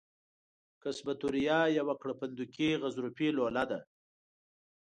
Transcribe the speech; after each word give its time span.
قصبة 0.83 1.19
الریه 1.27 1.59
یوه 1.79 1.93
کرپندوکي 2.01 2.69
غضروفي 2.81 3.27
لوله 3.37 3.63
ده. 3.71 3.79